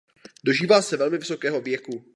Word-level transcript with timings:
Dožívá 0.45 0.81
se 0.81 0.97
velmi 0.97 1.17
vysokého 1.17 1.61
věku. 1.61 2.05